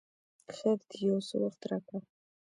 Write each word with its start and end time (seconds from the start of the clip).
خیر 0.55 0.79
دی 0.89 0.97
یو 1.09 1.19
څه 1.27 1.35
وخت 1.43 1.61
راکړه! 1.69 1.99